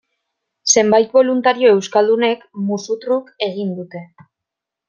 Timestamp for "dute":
3.83-4.07